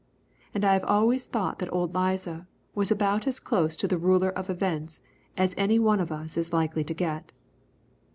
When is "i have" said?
0.65-0.83